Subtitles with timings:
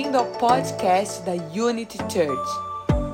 [0.00, 2.69] bem-vindo ao podcast da Unity Church.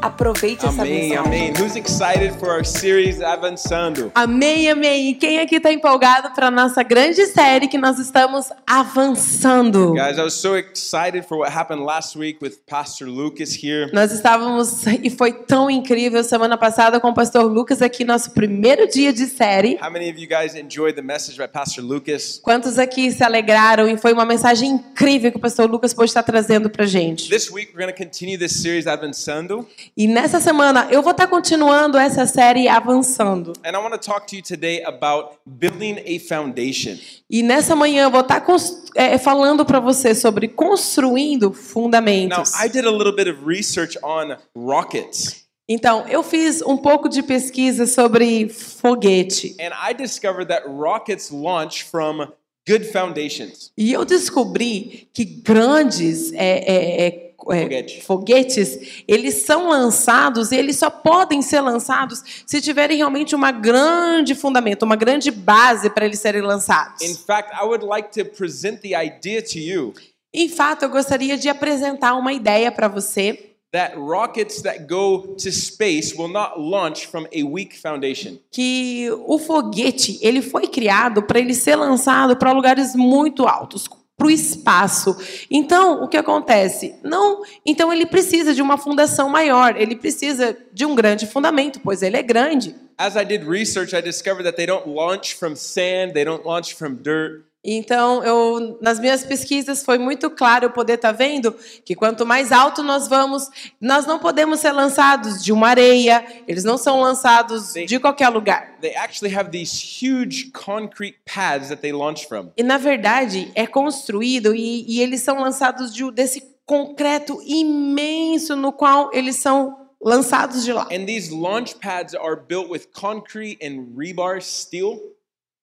[0.07, 1.17] Aproveite essa Amém, mensagem.
[1.19, 1.53] amém.
[1.59, 4.13] Who's excited for our series Avançando?
[4.15, 5.11] Amém, amém.
[5.11, 9.95] E quem aqui está empolgado para nossa grande série que nós estamos avançando?
[9.95, 13.91] Guys, I was so excited for what happened last week with Pastor Lucas here.
[13.93, 18.87] Nós estávamos e foi tão incrível semana passada com o pastor Lucas aqui nosso primeiro
[18.89, 19.77] dia de série.
[19.83, 22.41] How many of you guys enjoyed the message by Pastor Lucas?
[22.43, 26.23] Quantos aqui se alegraram e foi uma mensagem incrível que o pastor Lucas pôde estar
[26.23, 27.29] trazendo para gente?
[27.29, 31.27] This week we're going to continue this series Avançando, E nessa semana eu vou estar
[31.27, 33.55] continuando essa série avançando.
[33.65, 36.99] and I want to talk to you today about building a foundation.
[37.31, 42.53] E nessa manhã eu vou estar cons- é, falando para você sobre construindo Now, fundamentos.
[42.63, 47.23] I did a little bit of research on rockets, Então, eu fiz um pouco de
[47.23, 49.57] pesquisa sobre foguete.
[49.59, 52.29] and I discovered that rockets launch from
[52.69, 53.73] good foundations.
[53.77, 58.03] E eu descobri que grandes é, é, é, é, Foguete.
[58.03, 64.35] foguetes, eles são lançados e eles só podem ser lançados se tiverem realmente uma grande
[64.35, 67.03] fundamento, uma grande base para eles serem lançados.
[67.03, 69.95] In fact, I would like to present the idea to you
[70.39, 75.51] Em fato, eu gostaria de apresentar uma ideia para você that rockets that go to
[75.51, 78.39] space will not launch from a weak foundation.
[78.53, 84.27] que o foguete ele foi criado para ele ser lançado para lugares muito altos para
[84.27, 85.17] o espaço.
[85.51, 86.95] Então, o que acontece?
[87.03, 92.03] Não, então ele precisa de uma fundação maior, ele precisa de um grande fundamento, pois
[92.03, 92.75] ele é grande.
[92.99, 96.75] As I did research, I discovered that they don't launch from sand, they don't launch
[96.75, 97.45] from dirt.
[97.69, 101.53] Então, eu nas minhas pesquisas foi muito claro eu poder estar vendo
[101.85, 103.51] que quanto mais alto nós vamos,
[103.81, 108.79] nós não podemos ser lançados de uma areia, eles não são lançados de qualquer lugar.
[108.81, 112.53] They actually have these huge concrete pads that they launch from.
[112.57, 118.73] E na verdade é construído e, e eles são lançados de, desse concreto imenso no
[118.73, 120.87] qual eles são lançados de lá.
[120.93, 125.16] And these launch pads are built with concrete and rebar steel.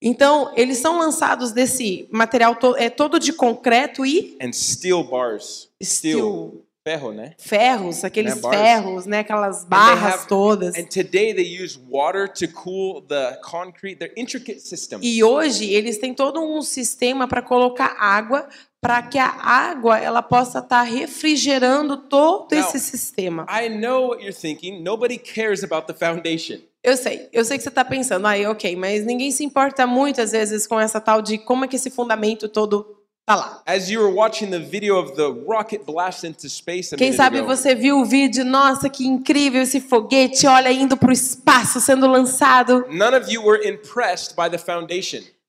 [0.06, 5.70] Então eles são lançados desse material to, é todo de concreto e and steel bars.
[5.82, 6.62] Steel.
[6.86, 7.34] Ferro, né?
[7.38, 10.76] ferros, aqueles Né, ferros, né, aquelas barras have- todas.
[10.76, 13.96] And today they use water to cool the concrete.
[14.00, 15.02] They're intricate systems.
[15.02, 18.50] E hoje eles têm todo um sistema para colocar água
[18.82, 23.46] para que a água ela possa estar refrigerando todo Now, esse sistema.
[23.50, 24.82] I know what you're thinking.
[24.84, 26.60] Nobody cares about the foundation.
[26.84, 30.34] Eu sei, eu sei que você está pensando, aí, ok, mas ninguém se importa muitas
[30.34, 32.86] vezes com essa tal de como é que esse fundamento todo
[33.26, 33.64] tá lá.
[33.66, 37.38] As you were watching the video of the rocket blast into space a Quem sabe
[37.38, 41.80] ago, você viu o vídeo, nossa, que incrível esse foguete, olha, indo para o espaço,
[41.80, 42.86] sendo lançado.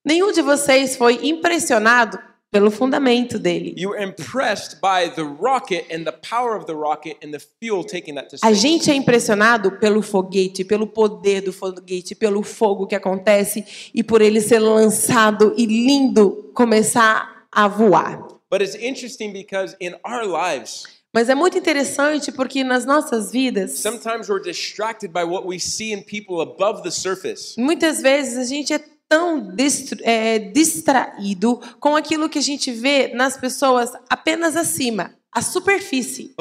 [0.04, 2.16] Nenhum de vocês foi impressionado
[2.54, 3.74] pelo fundamento dele.
[3.76, 7.82] You were impressed by the rocket and the power of the rocket and the fuel
[7.82, 12.86] taking that to A gente é impressionado pelo foguete, pelo poder do foguete, pelo fogo
[12.86, 18.24] que acontece e por ele ser lançado e lindo começar a voar.
[18.48, 23.72] But it's interesting because in our lives, Mas é muito interessante porque nas nossas vidas,
[23.80, 27.54] sometimes we're distracted by what we see in people above the surface.
[27.58, 29.54] muitas vezes a gente é tão
[30.02, 36.34] é, distraído com aquilo que a gente vê nas pessoas apenas acima, a superfície.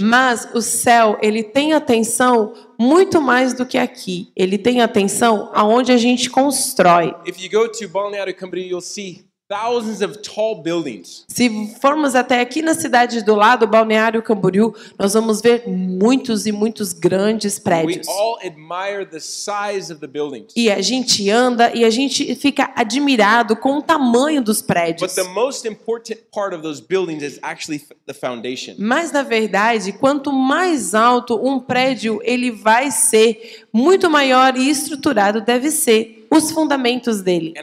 [0.00, 4.32] Mas o céu, ele tem atenção muito mais do que aqui.
[4.34, 7.14] Ele tem atenção aonde a gente constrói.
[7.26, 11.24] If you go to Balneário Camboriú, you'll see thousands of tall buildings.
[11.28, 11.48] Se
[11.80, 16.92] formos até aqui na cidade do lado, Balneário Camboriú, nós vamos ver muitos e muitos
[16.92, 18.08] grandes We prédios.
[18.08, 20.52] all admire the size of the buildings.
[20.56, 25.14] E a gente anda e a gente fica admirado com o tamanho dos But prédios.
[25.14, 28.74] the most important part of those buildings is actually the foundation.
[28.78, 35.40] Mas na verdade, quanto mais alto um prédio ele vai ser, muito maior e estruturado
[35.40, 37.54] deve ser os fundamentos dele.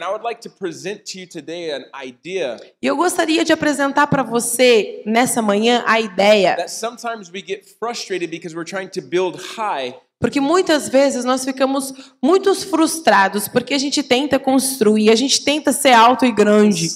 [2.80, 6.56] E eu gostaria de apresentar para você nessa manhã a ideia,
[10.22, 11.92] porque muitas vezes nós ficamos
[12.22, 16.88] muito frustrados porque a gente tenta construir, a gente tenta ser alto e grande,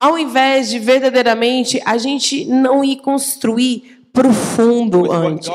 [0.00, 5.48] ao invés de verdadeiramente a gente não ir construir profundo antes.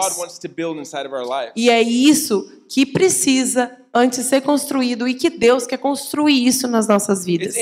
[1.53, 6.87] E é isso que precisa antes ser construído e que Deus quer construir isso nas
[6.87, 7.55] nossas vidas.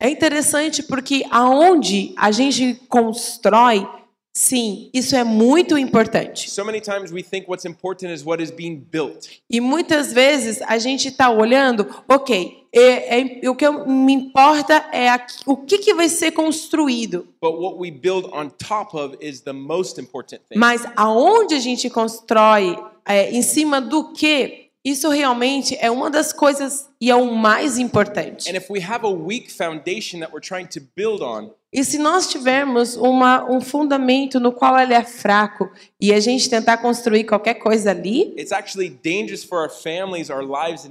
[0.00, 3.86] É interessante porque aonde a gente constrói
[4.34, 6.50] Sim, isso é muito importante.
[6.50, 9.28] So many times we think what's important is what is being built.
[9.50, 14.86] E muitas vezes a gente está olhando, ok, é, é- o que eu- me importa
[14.90, 17.28] é aqui- o que, que vai ser construído.
[17.42, 20.58] But what we build on top of is the most important thing.
[20.58, 26.32] Mas aonde a gente constrói, é, em cima do que, isso realmente é uma das
[26.32, 28.50] coisas e é o mais importante.
[28.50, 31.96] And if we have a weak foundation that we're trying to build on, E se
[31.96, 37.24] nós tivermos uma, um fundamento no qual ele é fraco e a gente tentar construir
[37.24, 38.34] qualquer coisa ali,
[39.82, 40.84] families, lives,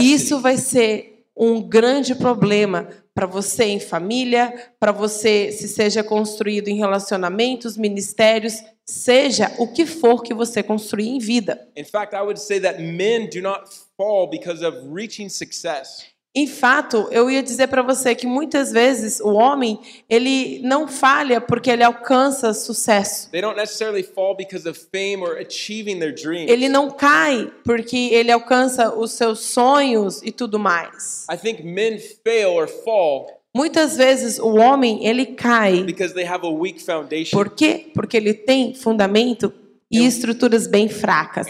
[0.00, 6.68] isso vai ser um grande problema para você em família, para você se seja construído
[6.68, 11.68] em relacionamentos, ministérios, seja o que for que você construir em vida.
[11.76, 13.64] In fact, I would say that men do not
[13.96, 16.13] fall because of reaching success.
[16.36, 19.78] Em fato, eu ia dizer para você que muitas vezes o homem,
[20.10, 23.30] ele não falha porque ele alcança sucesso.
[23.30, 26.50] They don't necessarily fall because of fame or achieving their dreams.
[26.50, 31.24] Ele não cai porque ele alcança os seus sonhos e tudo mais.
[31.32, 35.84] I think men fail or fall Muitas vezes o homem, ele cai.
[35.84, 37.36] because they have a weak foundation.
[37.38, 37.86] Por quê?
[37.94, 39.52] Porque ele tem fundamento
[39.94, 41.46] e estruturas bem fracas.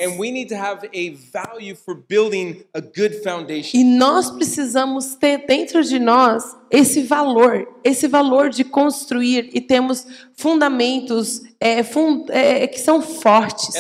[3.75, 10.06] E nós precisamos ter dentro de nós esse valor, esse valor de construir e temos
[10.37, 13.75] fundamentos é, fun- é, que são fortes.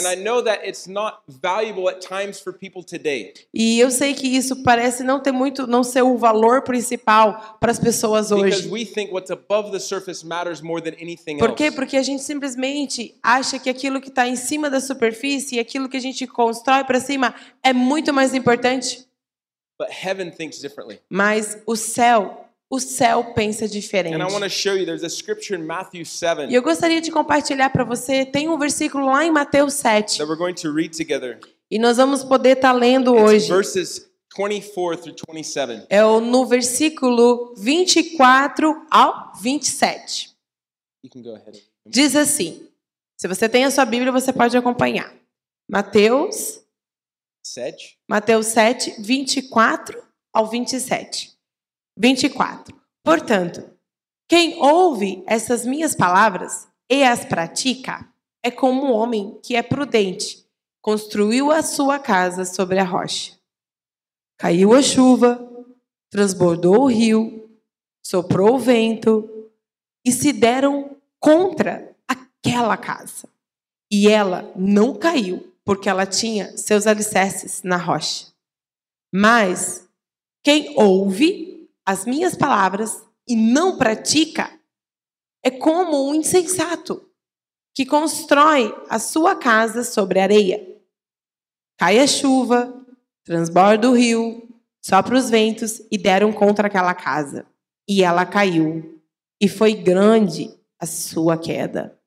[3.52, 7.70] E eu sei que isso parece não ter muito, não ser o valor principal para
[7.72, 8.68] as pessoas hoje.
[11.38, 11.70] Por quê?
[11.70, 15.88] Porque a gente simplesmente acha que aquilo que está em cima da superfície e aquilo
[15.88, 19.04] que a gente constrói para cima é muito mais importante.
[19.78, 21.00] But heaven thinks differently.
[21.10, 22.43] Mas o céu,
[22.74, 24.16] o céu pensa diferente.
[26.04, 30.18] 7 E eu gostaria de compartilhar para você, tem um versículo lá em Mateus 7,
[30.18, 31.38] that we're going to read together.
[31.70, 33.48] e nós vamos poder estar lendo It's hoje.
[33.48, 35.86] verses 24 through 27.
[35.88, 40.30] É o- no versículo 24 ao 27.
[41.04, 41.62] You can go ahead.
[41.86, 42.68] Diz assim:
[43.20, 45.12] se você tem a sua Bíblia, você pode acompanhar.
[45.70, 46.60] Mateus,
[47.46, 47.96] Sedge.
[48.08, 51.33] Mateus 7, 24 ao 27.
[51.96, 52.74] 24.
[53.02, 53.70] Portanto,
[54.28, 58.08] quem ouve essas minhas palavras e as pratica
[58.42, 60.44] é como um homem que é prudente,
[60.82, 63.32] construiu a sua casa sobre a rocha.
[64.38, 65.50] Caiu a chuva,
[66.10, 67.48] transbordou o rio,
[68.04, 69.50] soprou o vento
[70.04, 73.28] e se deram contra aquela casa.
[73.90, 78.26] E ela não caiu, porque ela tinha seus alicerces na rocha.
[79.12, 79.88] Mas
[80.42, 81.53] quem ouve
[81.86, 84.50] as minhas palavras e não pratica
[85.42, 87.08] é como um insensato
[87.74, 90.64] que constrói a sua casa sobre areia.
[91.78, 92.86] Cai a chuva,
[93.24, 94.48] transborda o rio,
[94.80, 97.46] sopra os ventos e deram contra aquela casa.
[97.88, 99.02] E ela caiu,
[99.40, 101.98] e foi grande a sua queda.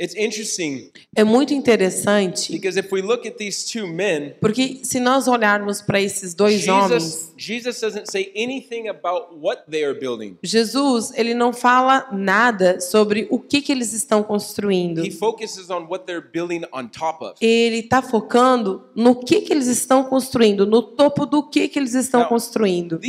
[0.00, 5.00] It's interesting É muito interessante, because if we look at these two men, porque se
[5.00, 9.98] nós olharmos para esses dois homens, Jesus, Jesus doesn't say anything about what they are
[9.98, 10.36] building.
[10.42, 15.04] Jesus, ele não fala nada sobre o que, que eles estão construindo.
[15.04, 17.34] He focuses on what they're building on top of.
[17.40, 21.94] Ele está focando no que, que eles estão construindo, no topo do que, que eles
[21.94, 23.00] estão construindo.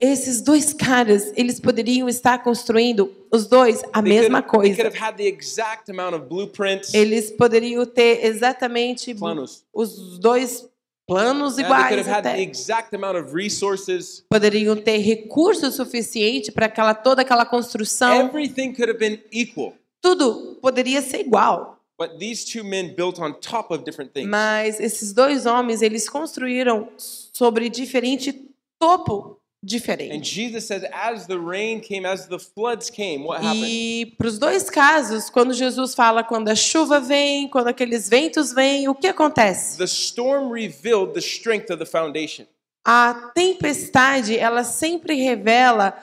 [0.00, 4.82] Esses dois caras, eles poderiam estar construindo, os dois, a mesma coisa.
[6.94, 9.64] Eles poderiam ter exatamente planos.
[9.72, 10.68] os dois
[11.06, 12.06] planos iguais.
[14.28, 18.30] Poderiam ter recurso suficiente para aquela toda aquela construção.
[20.00, 21.78] Tudo poderia ser igual.
[24.28, 30.40] Mas esses dois homens, eles construíram sobre diferente topo diferente.
[33.52, 38.52] E para os dois casos, quando Jesus fala quando a chuva vem, quando aqueles ventos
[38.52, 39.76] vêm, o que acontece?
[39.76, 42.46] The storm revealed the strength of the foundation.
[42.84, 45.98] A tempestade, ela sempre revela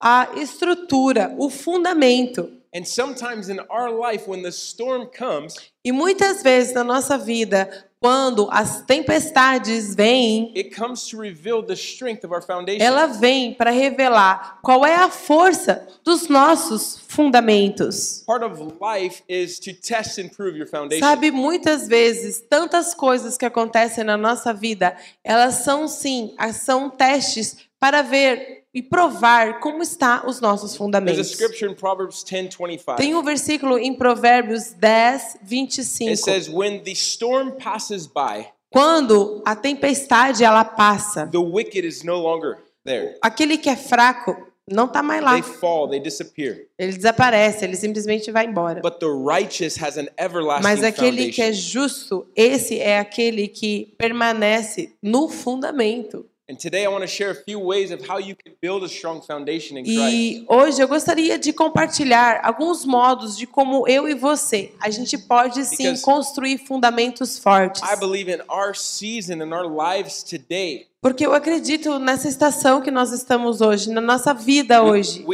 [0.00, 2.55] a estrutura, o fundamento.
[2.76, 7.70] And sometimes in our life, when the storm comes, E muitas vezes na nossa vida,
[7.98, 12.84] quando as tempestades vêm, it comes to reveal the strength of our foundation.
[12.84, 18.22] ela vem para revelar qual é a força dos nossos fundamentos.
[18.26, 21.00] Part of life is to test and prove your foundation.
[21.00, 27.56] Sabe, muitas vezes, tantas coisas que acontecem na nossa vida, elas são sim, são testes
[27.80, 31.30] para ver e provar como está os nossos fundamentos.
[31.30, 32.96] scripture in Proverbs 10:25.
[32.96, 36.10] Tem um versículo em Provérbios 10, 25.
[36.10, 42.02] It says, "When the storm passes by, Quando a tempestade ela passa, the wicked is
[42.02, 43.16] no longer there.
[43.22, 44.36] aquele que é fraco
[44.70, 45.32] não está mais lá.
[45.32, 46.66] They fall, they disappear.
[46.78, 48.82] Ele desaparece, ele simplesmente vai embora.
[48.82, 53.48] But the righteous has an everlasting Mas aquele que é foundation." justo, esse é aquele
[53.48, 56.26] que permanece no fundamento.
[56.48, 58.88] And today I want to share a few ways of how you can build a
[58.88, 60.14] strong foundation in Christ.
[60.14, 65.18] E hoje eu gostaria de compartilhar alguns modos de como eu e você, a gente
[65.18, 67.82] pode sim Because construir fundamentos fortes.
[67.82, 70.86] I believe in our season and our lives today.
[71.00, 75.24] Porque eu acredito nessa estação que nós estamos hoje, na nossa vida hoje.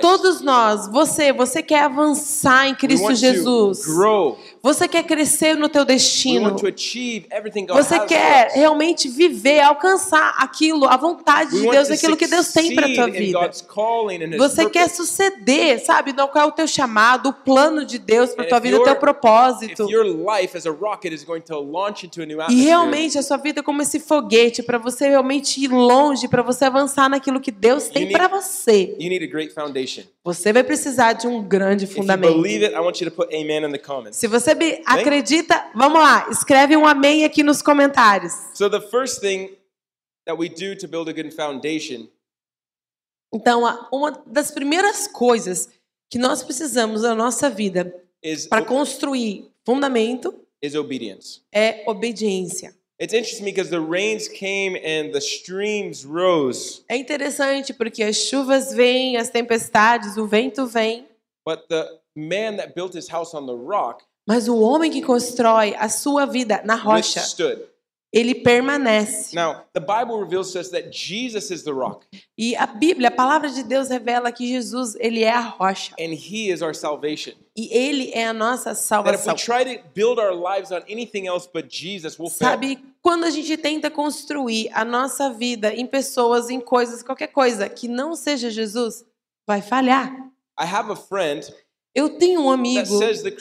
[0.00, 3.84] Todos nós, você, você quer avançar em Cristo Jesus.
[4.62, 6.56] Você quer crescer no teu destino.
[7.74, 12.86] Você quer realmente viver, alcançar aquilo, a vontade de Deus, aquilo que Deus tem para
[12.94, 13.50] tua vida.
[14.38, 16.14] Você quer suceder, sabe?
[16.14, 19.86] Qual é o teu chamado, o plano de Deus para tua vida, o teu propósito.
[22.48, 26.42] E realmente a sua vida é como esse foguete para você realmente ir longe, para
[26.42, 28.94] você avançar naquilo que Deus tem para você.
[29.00, 30.04] you need a great foundation.
[30.22, 32.46] Você vai precisar de um grande fundamento.
[34.06, 34.16] it.
[34.16, 34.52] Se você
[34.86, 38.32] acredita, vamos lá, escreve um amém aqui nos comentários.
[38.54, 39.56] So the first thing
[40.24, 42.06] that we do to build a good foundation
[43.34, 45.68] Então, uma das primeiras coisas
[46.08, 47.92] que nós precisamos na nossa vida
[48.48, 50.32] para construir fundamento
[51.52, 52.83] é obediência.
[52.98, 58.72] It's interesting because the rains came and the streams rose, É interessante porque as chuvas
[58.72, 61.06] vêm, as tempestades, o vento vem,
[61.44, 65.74] but the man that built his house on the rock mas o homem que constrói
[65.76, 67.62] a sua vida na rocha, withstood.
[68.14, 69.34] Ele permanece.
[69.34, 72.06] Now, the Bible reveals to us that Jesus is the rock
[72.38, 76.12] E a Bíblia, a palavra de Deus revela que Jesus, ele é a rocha and
[76.12, 77.32] he is our salvation.
[77.56, 79.34] e ele é a nossa salvação.
[79.34, 82.50] we try to build our lives on anything else but Jesus, we'll fail.
[82.50, 87.68] Sabe, quando a gente tenta construir a nossa vida em pessoas, em coisas, qualquer coisa
[87.68, 89.04] que não seja Jesus,
[89.46, 90.12] vai falhar.
[90.58, 91.52] I have a friend
[91.94, 93.36] Eu tenho um amigo really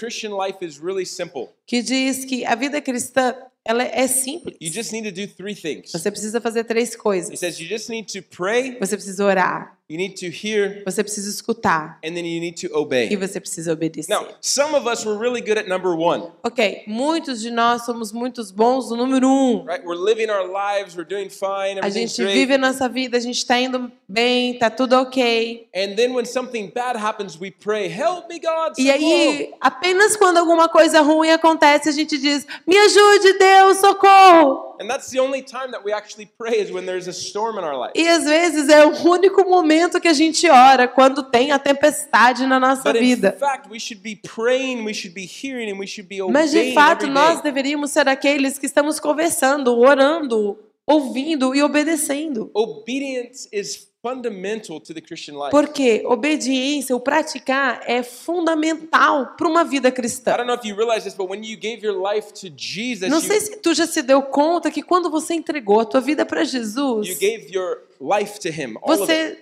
[1.65, 4.57] que diz que a vida cristã ela é simples.
[4.61, 5.91] You just need to do three things.
[5.91, 7.39] Você precisa fazer três He coisas.
[7.39, 11.29] says you just need to pray, Você precisa orar, you need to hear, você precisa
[11.29, 13.15] escutar and then you need to e obey.
[13.15, 14.09] você precisa obedecer.
[14.11, 18.11] Now, some of us were really good at number one, Ok, muitos de nós somos
[18.11, 19.65] muito bons no número um.
[19.65, 19.85] right?
[19.85, 22.33] We're living our lives, we're doing fine, A gente great.
[22.33, 25.67] vive a nossa vida, a gente está indo bem, tá tudo ok.
[25.75, 30.15] And then when something bad happens, we pray, "Help me, God!" E socorro." aí, apenas
[30.17, 34.72] quando alguma coisa ruim acontece, a gente diz: Me ajude, Deus, socorro!
[34.83, 37.63] And that's the only time that we actually pray is when there's a storm in
[37.63, 37.93] our life.
[37.95, 42.45] E às vezes é o único momento que a gente ora, quando tem a tempestade
[42.45, 43.31] na nossa But vida.
[43.39, 46.73] fact, we should be praying, we should be hearing, and we should be Mas de
[46.73, 52.51] fato, nós deveríamos ser aqueles que estamos conversando, orando, ouvindo e obedecendo.
[52.53, 55.51] Obedience is fundamental to the Christian life.
[55.51, 60.35] Porque obediência, o praticar, é fundamental para uma vida I cristã.
[60.35, 63.21] don't know if you realize this, but when you gave your life to Jesus, Não
[63.21, 66.41] sei se tu já se deu conta que quando você entregou a tua vida para
[66.41, 68.75] you Jesus, gave your life to Him.
[68.81, 69.07] All of it.
[69.07, 69.37] você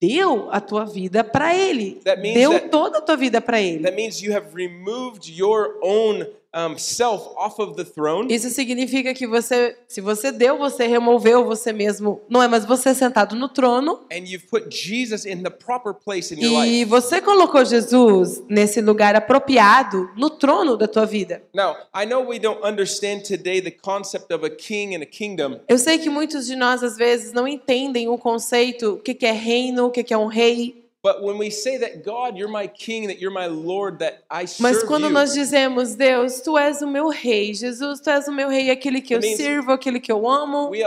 [0.00, 2.00] deu a tua vida para Ele.
[2.34, 3.82] Deu toda a tua vida para Ele.
[3.82, 9.12] That means you have removed your own um, self off of the throne, Isso significa
[9.12, 12.20] que você, se você deu, você removeu você mesmo.
[12.30, 14.00] Não é mais você sentado no trono.
[14.10, 16.84] and you've put Jesus in the proper place in your E life.
[16.90, 21.42] você colocou Jesus nesse lugar apropriado, no trono da tua vida.
[21.54, 25.60] Now, I know we don't understand today the concept of a king and a kingdom,
[25.68, 29.32] Eu sei que muitos de nós, às vezes, não entendem o conceito, o que é
[29.32, 30.85] reino, o que é um rei.
[31.06, 34.44] But when we say that God, you're my king, that you're my Lord, that I
[34.58, 38.48] Mas quando nós dizemos, Deus, tu és o meu rei, Jesus, tu és o meu
[38.48, 40.74] rei, aquele que eu sirvo, aquele que eu amo.
[40.74, 40.84] Isso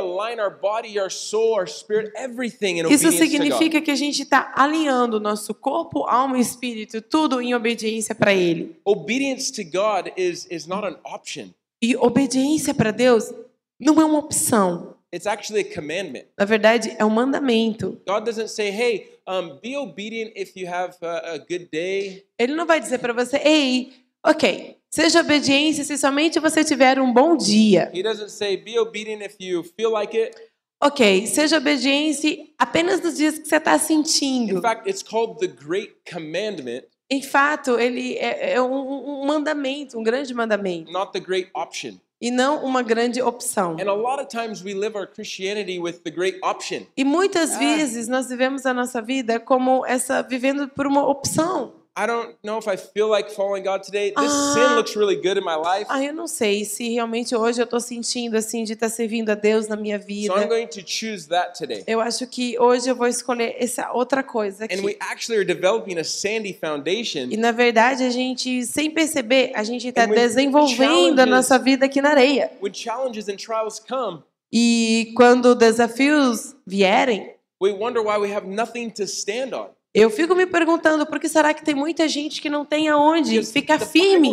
[3.07, 3.31] obedience to God.
[3.31, 8.13] significa que a gente está alinhando o nosso corpo, alma e espírito, tudo em obediência
[8.13, 8.75] para Ele.
[8.83, 11.51] Obedience to God is, is not an option.
[11.81, 13.33] E obediência para Deus
[13.79, 14.98] não é uma opção.
[15.13, 16.25] It's actually a commandment.
[16.37, 17.99] Na verdade, é um mandamento.
[18.07, 22.25] God doesn't say, hey, um, be obedient if you have a, a good day.
[22.37, 23.91] Ele não vai dizer para você, ei,
[24.23, 27.89] ok, seja obediência se somente você tiver um bom dia.
[27.93, 30.35] He doesn't say, be obedient if you feel like it.
[30.81, 34.61] Ok, seja obediência apenas nos dias que você está In sentindo.
[34.61, 40.03] fact, it's called the Great Commandment, Em fato, ele é, é um, um mandamento, um
[40.03, 40.91] grande mandamento.
[40.91, 41.95] not the Great Option.
[42.21, 43.77] E não uma grande opção.
[43.79, 46.85] And a lot of times we live our Christianity with the great option.
[46.97, 47.59] E muitas Ah.
[47.59, 51.78] vezes nós vivemos a nossa vida como essa vivendo por uma opção.
[52.01, 54.11] I don't know if I feel like following God today.
[54.15, 54.53] This Ah.
[54.53, 55.85] sin looks really good in my life.
[55.89, 59.35] Ah, eu não sei se realmente hoje eu estou sentindo assim de estar servindo a
[59.35, 60.45] Deus na minha So I'm vida.
[60.47, 61.83] going to choose that today.
[61.85, 64.97] Eu acho que hoje eu vou escolher essa outra coisa And we aqui.
[65.01, 69.87] actually are developing a sandy foundation E na verdade a gente, sem perceber, a gente
[69.89, 72.49] está desenvolvendo a challenges- nossa vida aqui na areia.
[72.61, 74.23] when challenges and trials come.
[74.53, 79.67] E quando desafios vierem, We wonder why we have nothing to stand on.
[79.99, 83.43] Eu fico me perguntando por que será que tem muita gente que não tem aonde
[83.51, 84.29] ficar firme?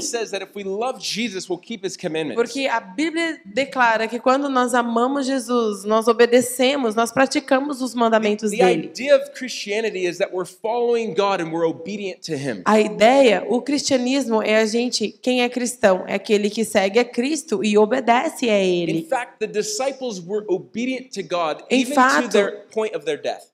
[2.34, 8.50] Porque a Bíblia declara que quando nós amamos Jesus, nós obedecemos, nós praticamos os mandamentos
[8.50, 8.88] dele.
[12.64, 17.04] A ideia, o cristianismo é a gente, quem é cristão, é aquele que segue a
[17.04, 18.92] Cristo e obedece a ele.
[21.70, 22.20] Em fato-.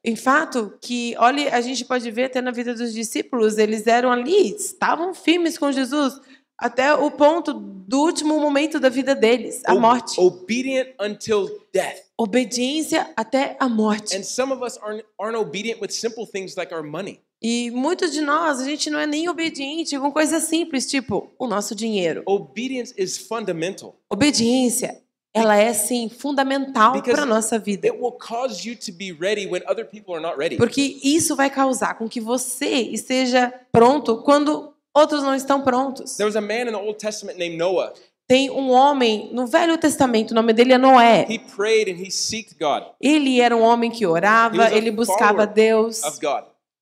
[0.04, 4.10] Em fato, que olhe, a gente pode ver até na vida dos discípulos, eles eram
[4.10, 6.20] ali, estavam firmes com Jesus
[6.58, 10.20] até o ponto do último momento da vida deles, a morte.
[10.20, 12.04] Obedient until death.
[12.16, 14.16] Obediência até a morte.
[14.16, 17.20] And some of us aren't, aren't obedient with simple things like our money.
[17.42, 21.48] E muitos de nós, a gente não é nem obediente com coisas simples, tipo o
[21.48, 22.22] nosso dinheiro.
[22.24, 23.96] Obedience is fundamental.
[24.08, 25.01] Obediência,
[25.34, 27.88] ela é sim fundamental para nossa vida.
[27.88, 30.56] It will cause you to be ready when other people are not ready.
[30.56, 36.16] Porque isso vai causar com que você esteja pronto quando outros não estão prontos.
[36.16, 37.94] There was a man in the Old Testament named Noah.
[38.28, 41.26] Tem um homem no Velho Testamento, o nome dele é Noé.
[41.28, 46.02] He prayed and he seeked God, Ele era um homem que orava, ele buscava Deus.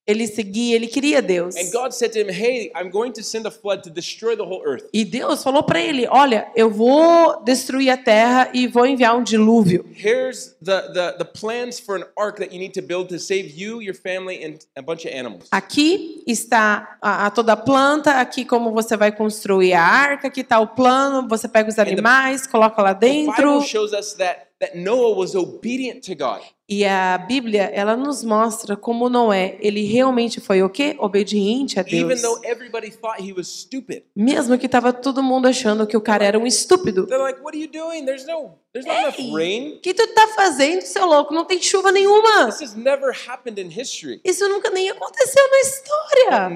[0.07, 1.55] Ele seguia, ele queria Deus.
[1.55, 4.43] And God said to him, Hey, I'm going to send a flood to destroy the
[4.43, 4.85] whole earth.
[4.93, 9.23] E Deus falou para ele: Olha, eu vou destruir a terra e vou enviar um
[9.23, 9.85] dilúvio.
[9.95, 13.53] Here's the, the, the plans for an ark that you need to build to save
[13.55, 15.47] you, your family, and a bunch of animals.
[15.51, 20.41] Aqui está a, a toda a planta, aqui como você vai construir a arca, aqui
[20.41, 23.59] está o plano, você pega os animais, coloca lá The dentro.
[23.59, 26.41] Bible shows us that, that Noah was obedient to God.
[26.71, 30.95] E a Bíblia, ela nos mostra como Noé, ele realmente foi o quê?
[30.99, 32.21] Obediente a Deus.
[34.15, 37.05] Mesmo que estava todo mundo achando que o cara era um estúpido.
[39.73, 41.33] Ei, que tu tá fazendo, seu louco?
[41.33, 42.47] Não tem chuva nenhuma.
[44.23, 46.49] Isso nunca nem aconteceu na história.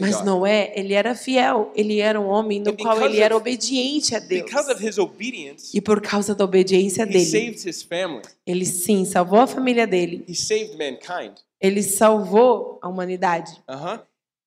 [0.00, 0.24] Mas.
[0.24, 4.48] Noé, ele era fiel, ele era um homem no qual ele era obediente a Deus.
[5.74, 7.24] E por causa da obediência dele.
[8.46, 10.24] Ele sim salvou a família dele.
[10.28, 11.34] He saved mankind.
[11.60, 13.50] Ele salvou a humanidade.
[13.68, 14.00] Uh-huh.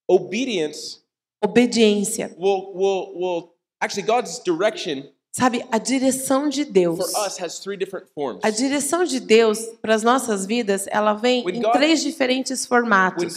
[0.08, 1.00] Obedience
[1.44, 2.34] Obediência.
[2.38, 3.48] will will will
[3.80, 6.98] actually God's direction Sabe, a direção de for Deus.
[7.14, 8.40] us has three different forms.
[8.44, 12.66] A direção de Deus para as nossas vidas, ela vem When em God- três diferentes
[12.66, 13.34] formatos.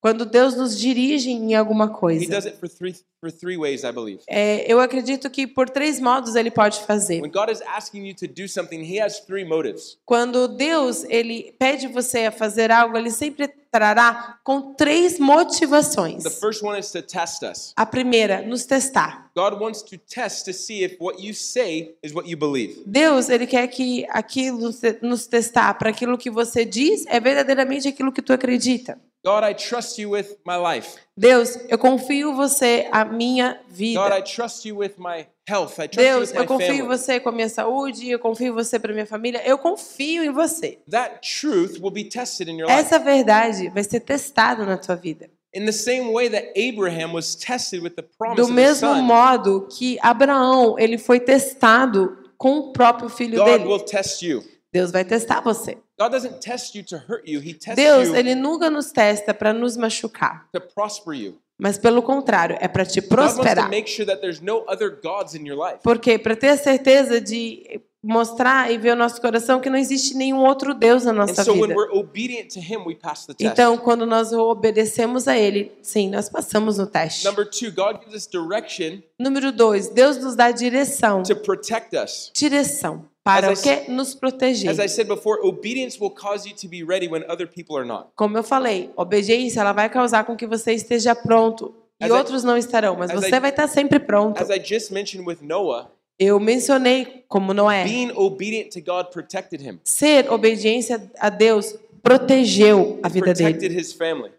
[0.00, 2.26] Quando Deus nos dirige em alguma He coisa.
[2.30, 4.22] does it for three for three ways, I believe.
[4.26, 7.20] É, eu acredito que por três modos ele pode fazer.
[7.20, 9.98] When God is asking you to do something, He has three motives.
[10.06, 16.22] Quando Deus ele pede você a fazer algo, ele sempre trará com três motivações.
[16.22, 17.72] The first one is to test us.
[17.76, 19.30] A primeira, nos testar.
[19.36, 22.82] God wants to test to see if what you say is what you believe.
[22.86, 24.70] Deus, ele quer que aquilo
[25.02, 28.98] nos testar para aquilo que você diz é verdadeiramente aquilo que tu acredita.
[29.24, 30.96] God, I trust you with my life.
[31.16, 34.00] Deus, eu confio você a minha vida.
[34.00, 35.78] God, I trust you with my health.
[35.78, 36.82] I trust Deus, you with eu my confio family.
[36.88, 40.78] você com a minha saúde, eu confio você para minha família, eu confio em você.
[40.90, 42.80] That truth will be tested in your life.
[42.80, 45.28] Essa verdade vai ser testada na tua vida.
[45.52, 49.98] In the same way that Abraham was tested with the promise Do mesmo modo que
[50.00, 53.64] Abraão, ele foi testado com o próprio filho God dele.
[53.64, 54.42] will test you.
[54.72, 55.76] Deus vai testar você.
[56.00, 57.40] God doesn't test you to hurt you.
[57.40, 61.38] He tests Deus, you ele nunca nos testa para nos machucar, to prosper you.
[61.58, 63.68] mas pelo contrário, é para te prosperar.
[63.68, 65.82] make sure that there's no other gods in your life.
[65.82, 66.18] Por quê?
[66.18, 70.38] Para ter a certeza de mostrar e ver o nosso coração que não existe nenhum
[70.38, 71.74] outro Deus na nossa vida.
[71.74, 73.52] we're obedient to Him, we pass the test.
[73.52, 77.26] Então, quando nós obedecemos a Ele, sim, nós passamos no teste.
[77.26, 81.22] Number two, God gives us direction Número dois, Deus nos dá direção.
[81.24, 82.32] to protect us.
[82.34, 83.90] Direção para o As I quê?
[83.90, 84.70] Nos proteger.
[84.72, 88.08] I before, obedience will cause you to be ready when other people are not.
[88.16, 92.12] Como eu falei, obediência ela vai causar com que você esteja pronto e As I-
[92.14, 94.40] outros não estarão, mas as você I- vai estar sempre pronto.
[94.42, 97.84] As I just mentioned with Noah, Eu mencionei como Noé.
[97.84, 99.78] being obedient to God protected him.
[99.84, 103.58] Ser obediência a Deus protegeu a vida dele,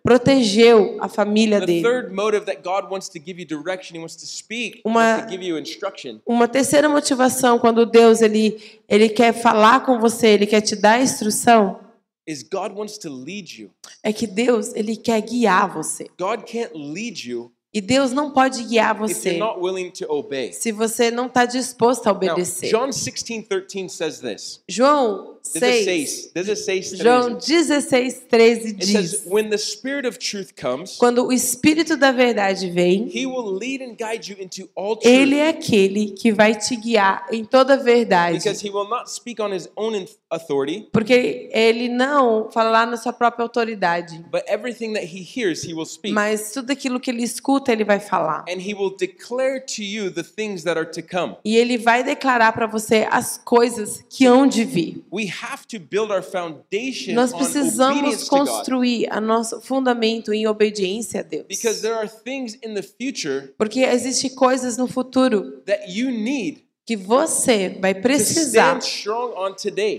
[0.04, 1.82] protegeu a família The dele.
[1.84, 5.26] third motive that God wants to give you direction, He wants to speak, Uma- wants
[5.26, 10.28] to give you instruction, Uma terceira motivação quando Deus ele ele quer falar com você,
[10.28, 11.80] ele quer te dar instrução,
[12.28, 13.70] is God wants to lead you.
[14.04, 16.08] é que Deus ele quer guiar você.
[16.20, 20.06] God can't lead you E Deus não pode guiar if você you're not willing to
[20.12, 20.52] obey.
[20.52, 22.70] se você não está disposto a Now, obedecer.
[22.70, 24.60] John 16, 13 says this.
[24.68, 30.08] João 6, say, does it say João 16, 13 It says, diz: when the Spirit
[30.08, 34.38] of truth comes, Quando o Espírito da Verdade vem, He will lead and guide you
[34.40, 35.42] into all ele truth.
[35.42, 38.38] é aquele que vai te guiar em toda a verdade.
[38.38, 43.12] Because He will not speak on His own authority, Porque ele não falará na sua
[43.12, 46.14] própria autoridade, but everything that He hears, He will speak.
[46.14, 48.46] mas tudo aquilo que ele escuta, ele vai falar.
[48.48, 51.36] And He will declare to you the things that are to come.
[51.44, 55.04] E ele vai declarar para você as coisas que hão de vir.
[55.12, 55.31] We
[57.14, 61.46] Nós precisamos construir a nosso fundamento em obediência a Deus.
[63.58, 68.80] Porque existem coisas no futuro that you need que você vai precisar,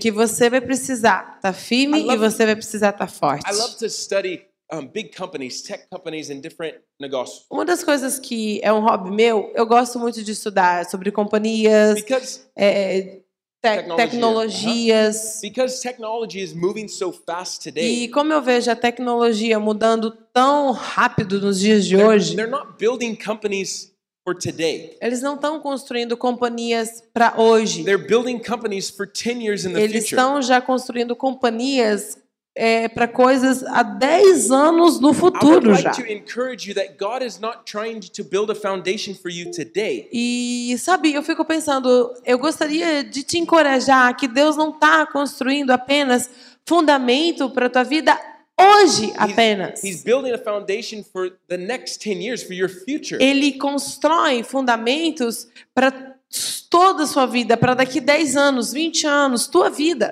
[0.01, 3.49] que você vai precisar estar firme I love- e você vai precisar estar forte.
[3.49, 7.45] I love to study um, big companies, tech companies, and different negócios.
[7.49, 11.99] Uma das coisas que é um hobby meu, eu gosto muito de estudar sobre companhias,
[12.55, 13.19] é,
[13.63, 15.39] te- Tecnologia, tecnologias.
[15.41, 18.03] because technology is moving so fast today.
[18.03, 22.51] E como eu vejo a tecnologia mudando tão rápido nos dias de They're, hoje, they're
[22.51, 23.91] not building companies
[24.25, 24.97] for today.
[25.01, 27.83] eles não estão construindo companhias para hoje.
[27.83, 30.15] They're building companies for 10 years in the Eles future.
[30.21, 32.17] estão já construindo companhias
[32.93, 35.91] para coisas há 10 anos no futuro já.
[40.11, 45.71] E sabe, eu fico pensando, eu gostaria de te encorajar que Deus não está construindo
[45.71, 46.29] apenas
[46.65, 48.17] fundamento para a tua vida
[48.59, 49.83] hoje apenas.
[49.83, 53.17] He's building a foundation for the next 10 years, for your future.
[53.21, 56.12] Ele constrói fundamentos para
[56.69, 60.11] toda a sua vida, para daqui 10 anos, 20 anos, tua vida.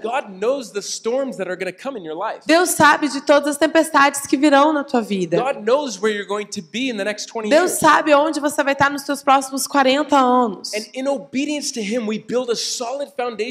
[2.46, 5.42] Deus sabe de todas as tempestades que virão na tua vida.
[5.42, 8.64] God knows where you're going to be in the next 20 Deus sabe onde você
[8.64, 10.72] vai estar nos teus próximos 40 anos.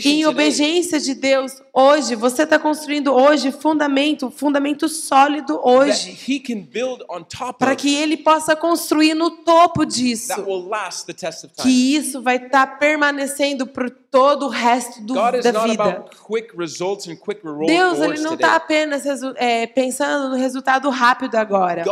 [0.05, 6.17] E em obediência de Deus, hoje, você está construindo hoje fundamento, fundamento sólido hoje,
[7.59, 10.33] para que Ele possa construir no topo disso.
[11.63, 15.83] Que isso vai estar permanecendo por todo o resto do, da vida.
[15.85, 19.05] about quick results and quick reward- Deus ele não está apenas
[19.37, 21.83] é, pensando no resultado rápido agora.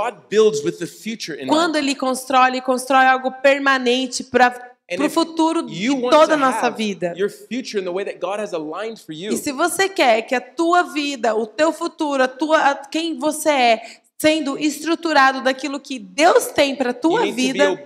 [1.48, 1.76] Quando.
[1.76, 4.48] Ele constrói, Ele constrói algo permanente para
[4.90, 5.74] And o futuro de
[6.10, 7.12] toda a nossa vida.
[9.34, 13.18] E se você quer que a tua vida, o teu futuro, a tua, a- quem
[13.18, 13.82] você é,
[14.20, 17.80] sendo estruturado daquilo que Deus tem para You tua vida,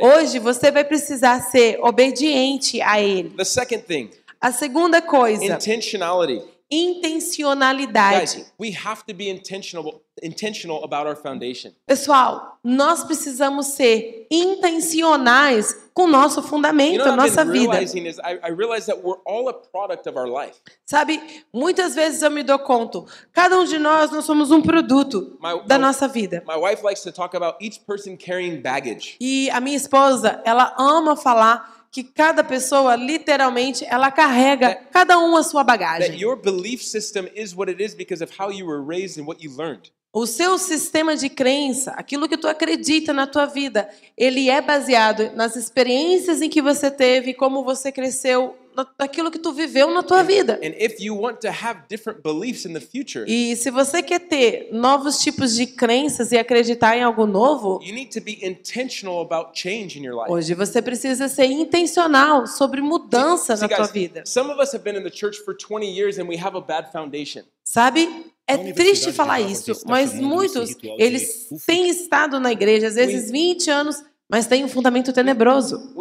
[0.00, 3.30] hoje você vai precisar ser obediente a Ele.
[3.30, 4.10] The second thing,
[4.40, 6.55] A segunda coisa, intentionality.
[6.70, 8.18] Intencionalidade.
[8.36, 11.72] Guys, we have to be intentional intentional about our foundation.
[11.86, 17.82] Pessoal, nós precisamos ser intencionais com nosso You fundamento, know, a what I've nossa vida.
[17.82, 20.56] is I, I realize that we're all a product of our life.
[20.86, 21.20] Sabe,
[21.52, 25.60] muitas vezes eu me dou conta, cada um de nós, nós somos um produto My-
[25.66, 26.42] da my- nossa vida.
[26.46, 29.16] My wife likes to talk about each person carrying baggage.
[29.20, 35.34] E a minha esposa, ela ama falar que cada pessoa, literalmente, ela carrega cada um
[35.34, 36.20] a sua That bagagem.
[36.20, 39.42] your belief system is what it is because of how you were raised and what
[39.42, 39.90] you learned.
[40.12, 45.34] O seu sistema de crença, aquilo que tu acredita na tua vida, ele é baseado
[45.34, 48.54] nas experiências em que você teve, como você cresceu,
[48.98, 50.54] naquilo que tu viveu na tua vida.
[50.62, 54.20] And if you want to have different beliefs in the future, E se você quer
[54.20, 59.20] ter novos tipos de crenças e acreditar em algo novo, you need to be intentional
[59.20, 60.30] about change in your life.
[60.32, 64.22] hoje você precisa ser intencional sobre mudança See, na tua guys, vida.
[64.26, 66.60] some of us have been in the church for 20 years and we have a
[66.60, 67.42] bad foundation.
[67.64, 68.08] Sabe?
[68.48, 73.96] É triste falar isso, mas muitos, eles têm estado na igreja, às vezes 20 anos,
[74.28, 75.92] mas têm um fundamento tenebroso.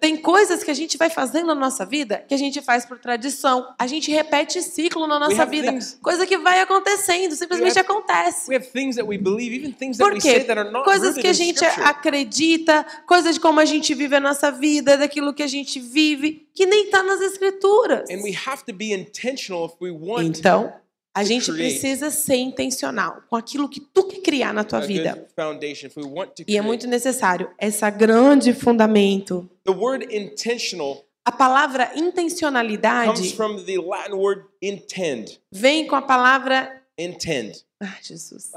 [0.00, 2.98] Tem coisas que a gente vai fazendo na nossa vida que a gente faz por
[2.98, 3.66] tradição.
[3.78, 5.66] A gente repete ciclo na nossa vida.
[5.72, 8.48] things- Coisa que vai acontecendo, simplesmente have- acontece.
[9.36, 9.66] Believe,
[9.98, 10.34] Por quê?
[10.84, 15.34] Coisas que a gente acredita, coisas de como a gente vive a nossa vida, daquilo
[15.34, 18.08] que a gente vive, que nem está nas escrituras.
[20.38, 20.72] Então,
[21.14, 25.26] a gente precisa ser intencional com aquilo que tu quer criar na tua vida.
[26.46, 29.48] E é muito necessário esse grande fundamento.
[29.64, 35.40] The word intentional A palavra intencionalidade from the Latin word intend.
[35.50, 36.82] vem com a palavra.
[36.98, 37.64] Intend.
[37.80, 38.50] Ai, Jesus.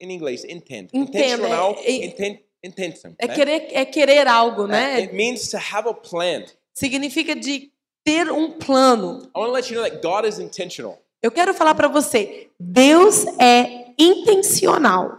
[0.00, 0.90] In inglês, intend.
[0.92, 2.42] Entendo, Intentional, é- é-.
[2.62, 3.34] É né?
[3.34, 4.96] querer, é querer algo, né?
[4.96, 6.44] It means to have a plan.
[6.74, 7.72] Significa de
[8.04, 9.30] ter um plano.
[9.34, 10.98] I want to let you know that God is intentional.
[11.22, 15.18] Eu quero falar para você, Deus é intencional,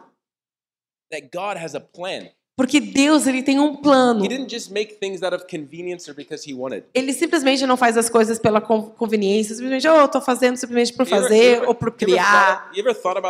[1.12, 2.30] That God has a plan.
[2.58, 4.24] porque Deus ele tem um plano.
[4.24, 6.86] He didn't just make things out of convenience or because he wanted.
[6.94, 10.94] Ele simplesmente não faz as coisas pela con- conveniência, simplesmente, oh, eu tô fazendo simplesmente
[10.94, 12.72] por fazer ever- ou por criar.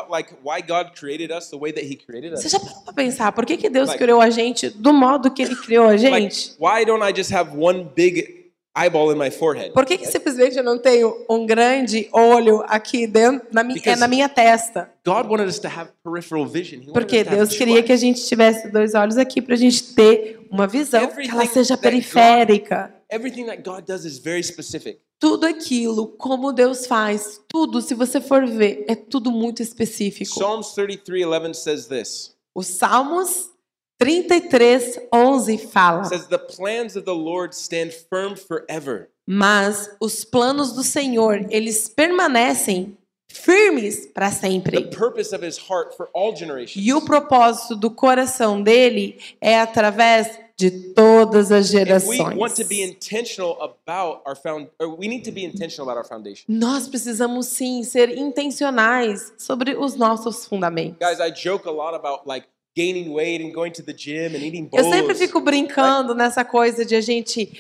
[0.10, 0.34] like?
[2.36, 5.32] Você já parou pra pensar, por que, que Deus Like- criou a gente do modo
[5.32, 6.54] que ele criou a Like, gente?
[6.60, 8.41] why don't I just have one big
[8.76, 9.74] eyeball in my forehead?
[9.74, 13.96] Por que, que simplesmente eu não tenho um grande olho aqui dentro, na, mi- é
[13.96, 14.92] na minha testa?
[15.06, 16.82] God wanted us to have peripheral vision.
[16.82, 20.40] He Porque Deus queria que a gente tivesse dois olhos aqui para a gente ter
[20.50, 22.94] uma visão que ela Everything seja God- periférica.
[23.12, 25.00] Everything that God does is very specific.
[25.20, 30.32] Tudo aquilo, como Deus faz, tudo, se você for ver, é tudo muito específico.
[30.34, 32.36] Psalms 33:11 says this.
[32.56, 33.51] Os Salmos
[34.02, 39.10] 33, 11 fala: says the plans of the Lord stand firm forever.
[39.28, 42.98] Mas os planos do Senhor, eles permanecem
[43.32, 44.84] firmes para The sempre.
[44.90, 46.84] purpose of his heart for all generations.
[46.86, 52.18] E o propósito do coração dele é através de todas as gerações.
[56.08, 56.46] foundation.
[56.48, 60.98] Nós precisamos sim ser intencionais sobre os nossos fundamentos.
[61.00, 64.44] Guys, I joke a lot about like gaining weight and going to the gym and
[64.44, 67.52] eating Eu sempre fico brincando nessa coisa de a gente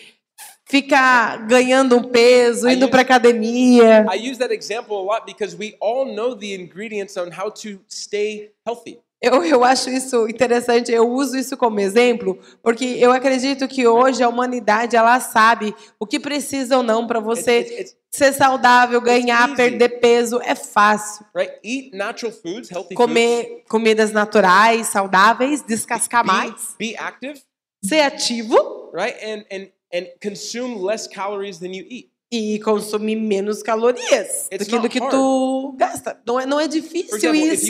[0.66, 4.06] ficar ganhando um peso, indo para academia.
[4.10, 7.82] I use that example a lot because we all know the ingredients on how to
[7.90, 9.00] stay healthy.
[9.22, 14.24] Eu, eu acho isso interessante, eu uso isso como exemplo, porque eu acredito que hoje
[14.24, 19.00] a humanidade ela sabe o que precisa ou não para você It's- it's- ser saudável,
[19.00, 20.42] ganhar, perder peso.
[20.44, 21.24] É fácil.
[21.36, 21.54] Right?
[21.64, 22.96] Eat natural foods, healthy foods.
[22.96, 27.40] Comer comidas naturais, saudáveis, descascar mais, Be, be active,
[27.86, 29.16] ser ativo right?
[29.24, 32.11] And and and consume less calories than you eat.
[32.32, 36.18] E consumir menos calorias It's daquilo not que tu gasta.
[36.26, 37.66] Não é, não é difícil example, isso.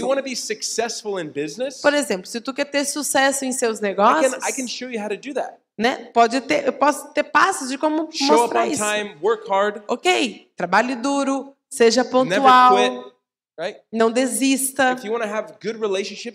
[1.34, 4.68] business, Por exemplo, se tu quer ter sucesso em seus I negócios, can I can
[4.68, 5.56] show you how to do that.
[5.78, 6.10] né?
[6.14, 8.84] Pode ter, eu posso ter passos de como Show mostrar isso.
[8.84, 13.11] time, work hard, Ok, trabalhe duro, seja pontual?
[13.92, 14.98] Não desista.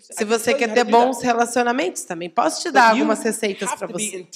[0.01, 4.27] Se você quer ter bons relacionamentos, também posso te dar algumas receitas para você.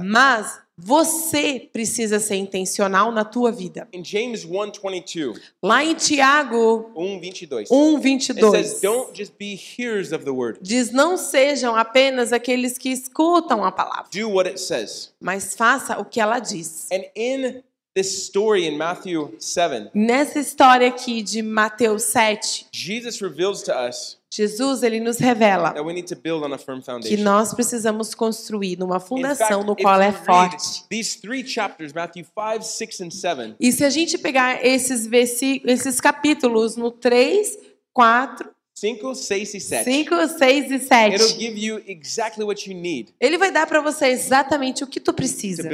[0.00, 3.88] Mas você precisa ser intencional na tua vida.
[3.94, 10.30] 1:22, Lá em Tiago 1:22, 1, it 22, says, "Don't just be hearers of the
[10.30, 10.58] word.
[10.60, 15.98] diz: Não sejam apenas aqueles que escutam a palavra, Do what it says." mas faça
[15.98, 16.88] o que ela diz.
[16.92, 17.62] And in
[17.96, 24.18] this story in Matthew 7, Nessa história aqui de Mateus 7, Jesus reveals to us
[24.30, 28.14] Jesus ele nos revela that we need to build on a firm que nós precisamos
[28.14, 30.84] construir numa fundação fact, no qual é forte.
[30.90, 35.98] these three chapters, Matthew 5, 6, and 7, E se a gente pegar esses, esses
[35.98, 37.56] capítulos no 3,
[37.94, 42.76] 4, 5, 6 e 7, 5, 6 e it'll 7, give you exactly what you
[42.76, 45.66] need ele vai dar para você exatamente o que tu precisa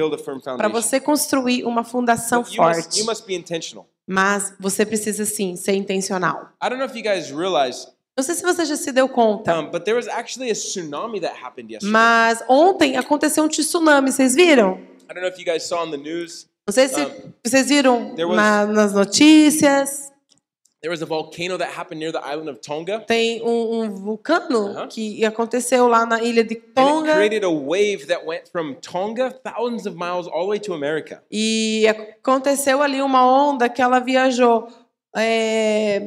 [0.56, 3.00] para você construir uma fundação But you must, forte.
[3.00, 3.88] you must be intentional.
[4.06, 6.50] Mas você precisa sim ser intencional.
[6.62, 9.58] I don't know if you guys realize, Não sei se você já se deu conta,
[9.58, 11.90] um, but there was actually a tsunami that happened yesterday.
[11.92, 14.78] mas ontem aconteceu um tsunami, vocês viram?
[14.78, 14.88] You.
[16.66, 20.11] Não sei se Um, vocês viram was- na- nas notícias.
[20.82, 23.04] There was a volcano that happened near the island of Tonga.
[23.06, 24.88] Tem um, um vulcano Aham.
[24.88, 27.12] que aconteceu lá na ilha de And it Tonga.
[27.14, 31.22] created a wave that went from Tonga thousands of miles all the way to America.
[31.30, 34.66] E aconteceu ali uma onda que ela viajou
[35.16, 36.02] é,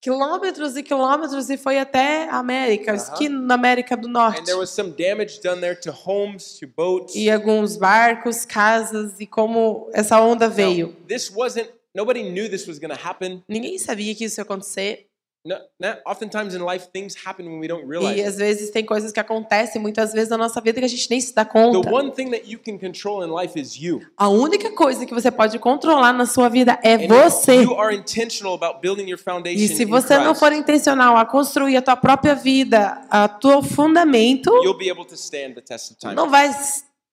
[0.00, 3.02] quilômetros e quilômetros e foi até a América, Aham.
[3.12, 4.44] aqui na América do And Norte.
[4.44, 7.14] there was some damage done there to homes, to boats.
[7.16, 10.96] E alguns barcos, casas e como essa onda Now, veio.
[11.08, 13.42] this wasn't, nobody knew this was going to happen.
[13.48, 15.06] Ninguém sabia que isso ia acontecer.
[15.44, 18.16] No, no, oftentimes in life, things happen when we don't realize.
[18.16, 21.10] E às vezes tem coisas que acontecem muitas vezes na nossa vida que a gente
[21.10, 21.90] nem se dá The conta.
[21.92, 24.02] one thing that you can control in life is you.
[24.16, 27.56] A única coisa que você pode controlar na sua vida é And você.
[27.60, 31.76] you are intentional about building your foundation E se você não for intencional a construir
[31.76, 35.98] a tua própria vida, a teu fundamento, you'll be able to stand the test of
[35.98, 36.14] time.
[36.14, 36.52] não vai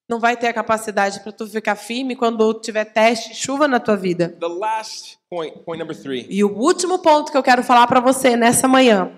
[0.10, 3.96] não vai ter a capacidade para tu ficar firme quando tiver teste, chuva na tua
[3.96, 4.30] vida.
[4.40, 8.00] The last point, point number three, E o último ponto que eu quero falar para
[8.00, 9.14] você nessa manhã,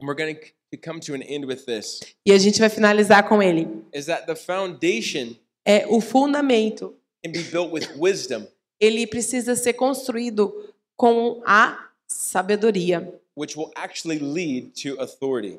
[0.00, 3.26] and we're going to come to an end with this, e a gente vai finalizar
[3.28, 5.34] com ele, is that the foundation
[5.66, 6.94] é o fundamento.
[7.26, 8.46] and be built with wisdom,
[8.78, 10.52] ele precisa ser construído
[10.94, 15.58] com a sabedoria, which will actually lead to authority.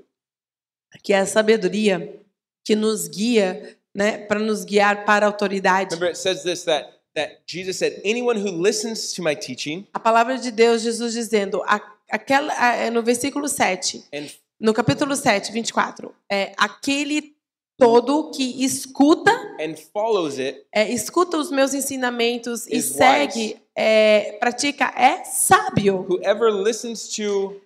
[1.04, 2.22] que é a sabedoria
[2.64, 5.96] que nos guia, né, para nos guiar para a autoridade.
[5.96, 10.00] Remember, it says this that that Jesus said, "Anyone who listens to my teaching A
[10.00, 11.64] palavra de Deus, Jesus dizendo,
[12.12, 14.28] aquela, é no versículo 7, and
[14.60, 17.36] no capítulo 7, 24, é aquele
[17.78, 26.06] todo que escuta, it é, escuta os meus ensinamentos e segue, é, pratica, é sábio.
[26.10, 27.62] whoever listens to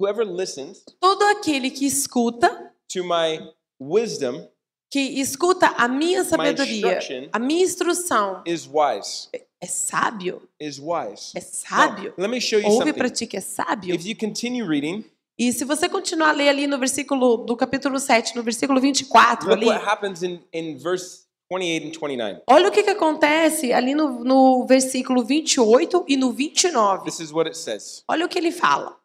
[0.00, 3.40] whoever listens Todo aquele que escuta, to my
[3.80, 4.48] wisdom
[4.90, 6.98] que escuta a minha sabedoria,
[7.32, 9.28] a minha instrução, is wise.
[9.60, 11.32] é sábio, Is wise.
[11.36, 12.14] é sábio.
[12.16, 12.98] Now, let me show you Ouve e something.
[12.98, 13.94] pratica, é sábio.
[13.94, 15.04] If you continue reading,
[15.38, 19.46] E se você continuar a ler ali no versículo do capítulo 7, no versículo 24
[19.48, 22.42] look ali, what happens in, in verse 28 and 29.
[22.48, 27.04] olha o que, que acontece ali no, no versículo 28 e no 29.
[27.04, 28.02] This is what it says.
[28.08, 28.96] Olha o que ele fala.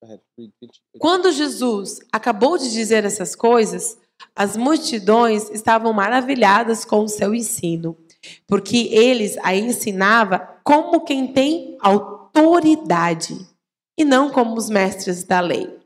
[0.00, 0.80] Go ahead, read 28.
[0.98, 3.98] Quando Jesus acabou de dizer essas coisas,
[4.34, 7.96] as multidões estavam maravilhadas com o seu ensino,
[8.46, 13.36] porque eles a ensinava como quem tem autoridade
[13.98, 15.81] e não como os mestres da lei.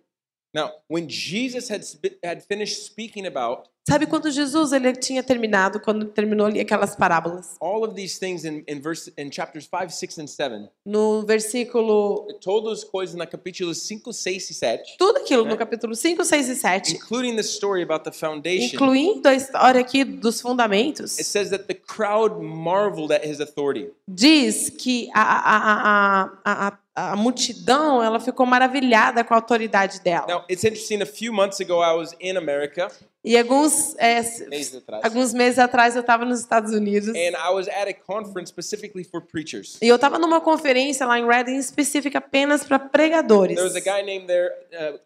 [0.56, 1.82] Now, when Jesus had,
[2.24, 7.54] had finished speaking about Sabe quando Jesus ele tinha terminado, quando terminou ali aquelas parábolas?
[7.60, 12.26] all of these things in, in verse in chapters 5, 6 and 7, No versículo
[12.40, 15.56] todas as coisas na capítulos 5, 6 e 7, tudo aquilo no É.
[15.56, 20.02] capítulo 5, 6 e 7, including the story about the foundation, incluindo a história aqui
[20.02, 23.90] dos fundamentos, it says that the crowd marveled at his authority.
[24.08, 30.26] diz que a, a, a, a, a, multidão ela ficou maravilhada com a autoridade dela.
[30.26, 32.90] Now, it's interesting, a few months ago I was in America,
[33.22, 37.66] E alguns, é, meses alguns meses atrás eu estava nos Estados Unidos and I was
[37.68, 39.78] at a conference specifically for preachers.
[39.82, 43.56] e eu estava numa conferência lá em Reading específica apenas para pregadores.
[43.56, 45.00] There was a guy named there, uh.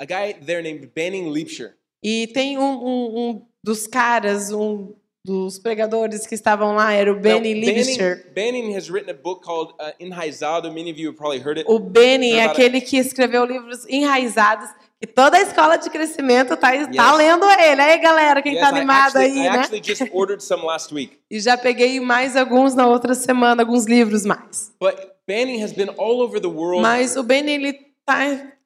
[2.03, 7.17] E tem um, um, um dos caras, um dos pregadores que estavam lá, era o
[7.21, 8.27] Benny Liebscher.
[8.35, 10.73] Benning, Benning has written a book called uh, Enraizado.
[10.73, 11.67] Many of you have probably heard it.
[11.69, 16.51] O Benny é Agora- aquele que escreveu livros enraizados, que toda a escola de crescimento
[16.57, 17.17] tá, tá Yes.
[17.17, 17.81] lendo ele.
[17.83, 19.59] Aí, galera, quem Yes, tá I animado actually, aí, I né?
[19.59, 21.19] actually just ordered some last week.
[21.31, 24.73] E já peguei mais alguns na outra semana, alguns livros mais.
[24.81, 26.83] But Benning has been all over the world.
[26.83, 27.73] Mas o Benny, ele
[28.07, 28.19] tá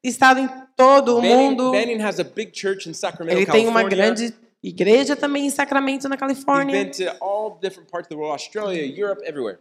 [0.02, 1.70] estado em todo o Benning, mundo.
[1.72, 4.32] Benning has a big church in Sacramento, Ele tem uma grande
[4.68, 6.84] igreja também em Sacramento, na He's Califórnia.
[6.84, 9.58] been to all different parts of the world, Australia, Europe, everywhere.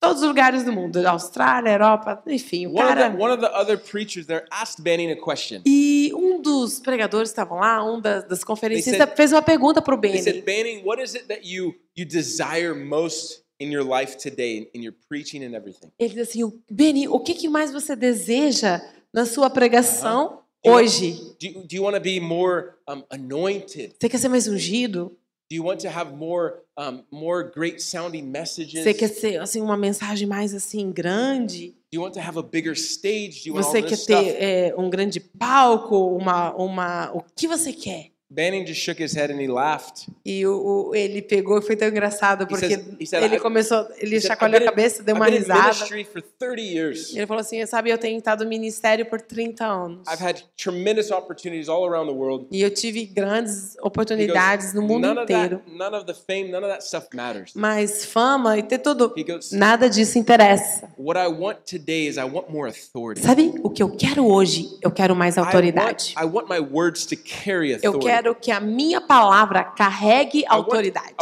[0.00, 0.96] Todos os lugares do mundo.
[1.06, 2.66] Austrália, Europa, enfim.
[2.66, 3.10] O One of, cara...
[3.10, 5.62] the, one of the other preachers there asked Benning a question.
[5.64, 9.42] E um dos pregadores que estavam lá, um das, das conferencistas, They said- fez uma
[9.42, 10.22] pergunta pro They Benny.
[10.24, 14.82] said, Benning, what is it that you, you desire most in your life today, in
[14.82, 15.92] your preaching and everything?
[15.96, 18.80] Ele disse assim, Benny, o que, que mais você deseja
[19.14, 21.12] na sua pregação Eu- hoje?
[21.40, 23.94] Do you, do you want to be more um, anointed?
[23.98, 25.16] Você quer ser mais ungido?
[25.50, 28.82] Do you want to have more, um, more great sounding messages?
[28.84, 31.74] Você quer ser assim uma mensagem mais assim grande?
[31.92, 33.42] Do you want to have a bigger stage?
[33.42, 34.36] Do you want Você all quer this ter stuff?
[34.38, 36.16] é, um grande palco?
[36.16, 38.11] Uma, uma, o que você quer?
[38.34, 40.06] Benning just shook his head and he laughed.
[40.24, 43.42] E o, o- ele pegou e foi tão engraçado porque says- he said, ele "I've-
[43.42, 45.62] começou, ele He chacoalhou a "I've been in- cabeça, deu uma risada.
[45.64, 47.14] ministry for 30 years.
[47.14, 50.08] Ele falou assim, sabe, eu tenho estado no ministério por 30 anos.
[50.08, 52.46] I've had tremendous opportunities all around the world.
[52.50, 55.58] E eu tive grandes He goes, oportunidades no mundo inteiro.
[55.58, 57.52] that, none of the fame, none of that stuff matters.
[57.54, 60.88] Mas fama e ter tudo, He goes, nada disso interessa.
[60.96, 63.20] what I want today is I want more authority.
[63.20, 64.68] Sabe o que eu quero hoje?
[64.80, 66.14] Eu quero mais I want, autoridade.
[66.18, 68.21] I want my words to carry Eu authority.
[68.22, 71.12] Quero que a minha palavra carregue autoridade.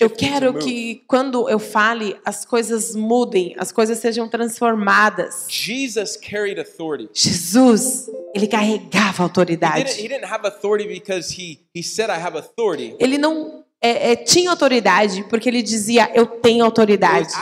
[0.00, 5.46] Eu quero que quando eu fale, as coisas mudem, as coisas sejam transformadas.
[5.48, 7.10] Jesus carried authority.
[7.12, 10.08] Jesus, ele carregava He didn't, he autoridade.
[10.08, 12.94] didn't have authority because he, he said, I have authority.
[13.00, 17.34] Ele não é, é, tinha autoridade porque ele dizia, eu tenho autoridade.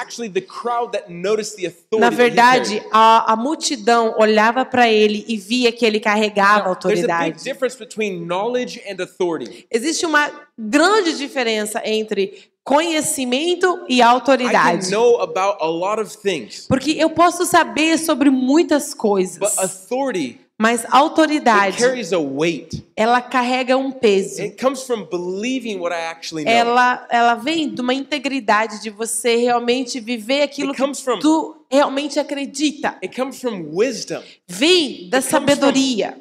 [1.98, 7.44] Na verdade, a, a multidão olhava para ele e via que ele carregava Now, autoridade.
[9.70, 14.90] Existe uma grande diferença entre conhecimento e autoridade.
[16.68, 22.84] Porque eu posso saber sobre muitas coisas, but authority mas autoridade, carries a weight.
[22.94, 24.42] ela carrega um peso.
[24.42, 26.52] It comes from believing what I actually know.
[26.52, 31.64] Ela, ela vem de uma integridade de você realmente viver aquilo que comes from tu
[31.70, 32.98] realmente acredita.
[34.46, 36.20] Vem da sabedoria.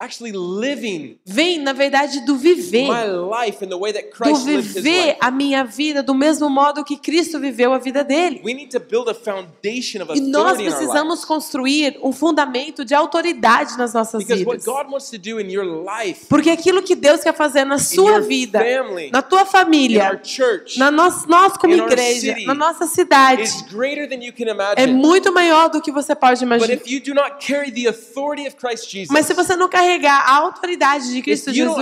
[0.00, 2.86] Actually living vem, na verdade, do viver.
[2.86, 5.18] my life in the way that Do Christ lived his viver life.
[5.20, 8.40] a minha vida do mesmo modo que Cristo viveu a vida dele.
[8.44, 13.76] We need to build a foundation of E nós precisamos construir um fundamento de autoridade
[13.76, 14.72] nas nossas Because what vidas.
[14.72, 18.20] God wants to do in your life, Porque aquilo que Deus quer fazer na sua
[18.20, 22.46] vida, family, na tua in our família, church, na nós, nós como in igreja, city,
[22.46, 24.92] na nossa cidade, is greater than you can é imagine.
[24.92, 26.74] muito maior do que você pode But imaginar.
[26.74, 30.24] if you do not carry the authority of Christ Jesus, Mas se você não carregar
[30.26, 31.76] a autoridade de Cristo Jesus,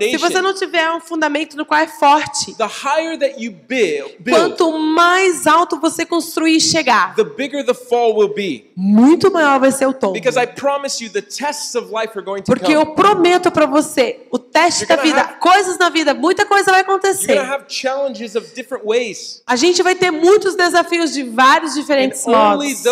[0.00, 4.16] se você não tiver um fundamento no qual é forte, the higher that you build,
[4.28, 8.70] quanto mais alto você construir e chegar, the bigger the fall will be.
[8.74, 10.14] muito maior vai ser o tombo.
[10.14, 13.66] Because I promise you, the tests of life are going to Porque eu prometo pra
[13.66, 17.34] você, o teste da vida, have- coisas na vida, muita coisa vai acontecer.
[17.34, 19.42] to have challenges of different ways.
[19.46, 22.84] A gente vai ter muitos desafios de vários And diferentes only modos.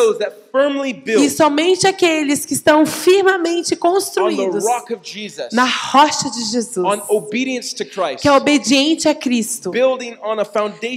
[1.22, 6.86] E somente aqueles que estão firmemente construídos Jesus, na rocha de Jesus,
[7.84, 9.70] Christ, que é obediente a Cristo,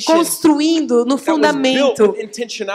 [0.06, 2.16] construindo no fundamento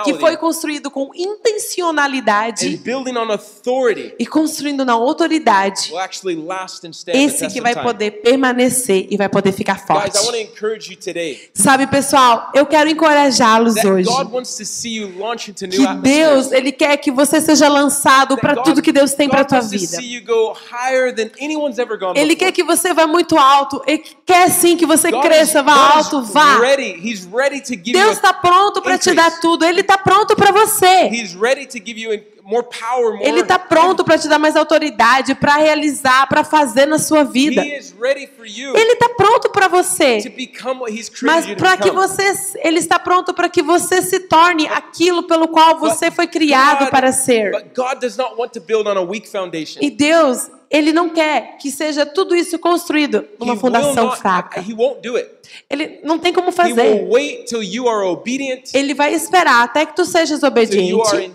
[0.05, 7.85] que foi construído com intencionalidade and e construindo na autoridade, and esse que of vai
[7.85, 10.41] poder permanecer e vai poder ficar Guys, I want to forte.
[10.43, 14.09] encourage you today Sabe, pessoal, eu quero encorajá-los hoje.
[15.71, 19.61] Que Deus, ele quer que você seja lançado para tudo que Deus tem para tua
[19.61, 19.97] vida.
[22.15, 23.83] Ele quer que você vá muito alto.
[23.87, 26.59] Ele quer sim que você cresça, vá alto, vá.
[27.93, 29.65] Deus está pronto para te dar tudo.
[29.65, 31.11] Ele está pronto para você.
[32.47, 33.29] More power, more.
[33.29, 37.61] Ele está pronto para te dar mais autoridade, para realizar, para fazer na sua vida.
[37.65, 40.19] You Ele está pronto para você.
[41.23, 42.33] Mas para que você,
[42.63, 47.11] ele está pronto para que você se torne aquilo pelo qual você foi criado para
[47.11, 47.51] ser.
[47.51, 49.81] But God does not want to build on a weak foundation.
[49.83, 54.65] E Deus, ele não quer que seja tudo isso construído numa fundação not- fraca.
[55.71, 56.83] Ele não tem como He fazer.
[56.83, 61.33] will wait till you are obedient, Ele vai esperar até que tu sejas obediente,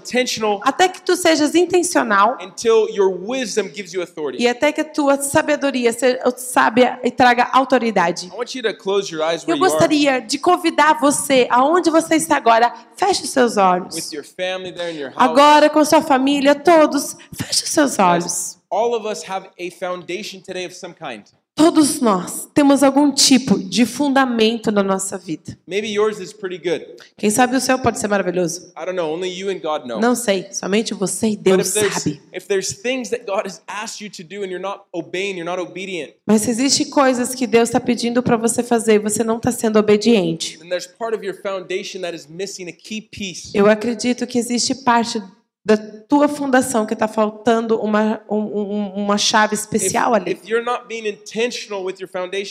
[0.63, 4.43] até que tu sejas intencional until your wisdom gives you authority.
[4.43, 8.27] e até que a tua sabedoria seja sábia e traga autoridade.
[8.27, 12.36] I want you to close your eyes Eu gostaria de convidar você, aonde você está
[12.38, 14.11] agora, feche os seus with olhos.
[14.11, 15.21] your family there in your house.
[15.21, 18.61] Agora com sua família, todos, feche os seus olhos.
[18.72, 21.24] All of us have a foundation today of some kind.
[21.53, 25.59] Todos nós temos algum tipo de fundamento na nossa vida.
[25.67, 26.86] Maybe yours is pretty good.
[27.17, 28.72] Quem sabe o seu pode ser maravilhoso?
[28.76, 29.13] I don't know.
[29.13, 29.99] Only you and God know.
[29.99, 32.22] Não sei, somente você e Deus if there's, sabe.
[32.34, 35.43] if there's things that God has asked you to do and you're not obeying, you're
[35.43, 39.22] not obedient, Mas se existe coisas que Deus está pedindo para você fazer e você
[39.22, 43.01] não está sendo obediente, then there's part of your foundation that is missing a key
[43.01, 43.51] piece.
[43.53, 45.22] eu acredito que existe parte
[45.64, 50.32] da tua fundação que está faltando uma, um- um- uma chave especial ali.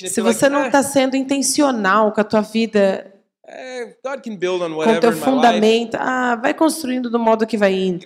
[0.08, 3.12] Se você não "Ah, está sendo intencional com a tua vida,
[3.44, 7.72] eh, God can build on com teu fundamento, ah, vai construindo do modo que vai
[7.74, 8.04] indo.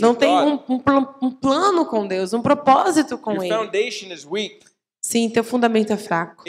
[0.00, 0.80] Não tem um, um
[1.22, 3.54] um plano com Deus, um propósito com Your Ele.
[3.54, 4.60] foundation is weak.
[5.02, 6.42] Sim, teu fundamento é fraco.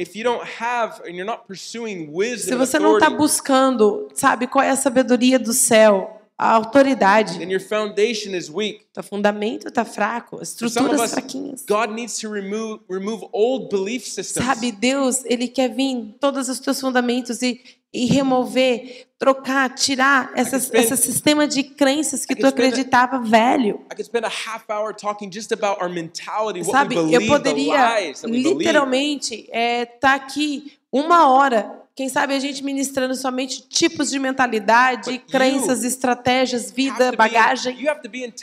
[2.46, 7.50] Se você não está buscando, sabe, qual é a sabedoria do céu, a autoridade, then
[7.50, 8.86] your foundation is weak.
[8.94, 11.66] teu fundamento está fraco, as estruturas us, fraquinhas.
[11.68, 14.46] God needs to remove remove old belief systems.
[14.46, 17.60] Sabe, Deus, Ele quer vir todos os teus fundamentos e,
[17.92, 23.78] e remover, trocar, tirar essas, spend- esse sistema de crenças que tu a- acreditava velho.
[23.92, 28.00] I could spend a half hour talking just about our mentality, what Sabe, eu poderia
[28.00, 28.58] lies that we believe.
[28.60, 35.32] literalmente estar aqui uma hora, quem sabe a gente ministrando somente tipos de mentalidade, But
[35.32, 37.76] crenças, estratégias, vida, bagagem.
[37.76, 38.34] be.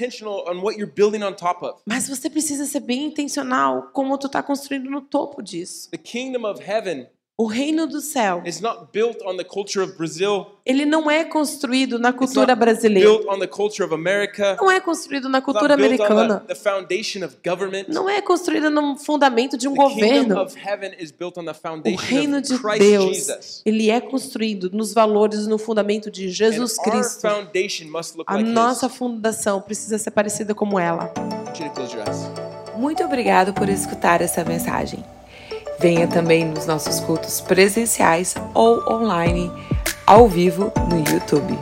[1.86, 5.88] Mas você precisa ser bem intencional como tu está construindo no topo disso.
[5.92, 9.96] The kingdom of heaven O reino do céu, is not built on the culture of
[9.96, 10.46] Brazil.
[10.64, 13.10] ele não é construído na It's cultura not brasileira.
[13.10, 14.56] built on the culture of America.
[14.60, 16.40] Não é construído na It's cultura not built on americana.
[16.46, 17.86] the, the foundation of government.
[17.88, 19.94] Não é construído no fundamento de um The kingdom
[20.36, 20.40] governo.
[20.42, 23.62] of heaven is built on the O foundation reino of de Christ Deus, Jesus.
[23.66, 27.20] ele é construído nos valores, no fundamento de And Jesus our Cristo.
[27.22, 28.94] foundation must look A like nossa his.
[28.94, 31.12] fundação precisa ser parecida como ela.
[32.76, 35.04] Muito obrigado por escutar essa mensagem.
[35.78, 39.52] Venha também nos nossos cultos presenciais ou online,
[40.06, 41.58] ao vivo no YouTube.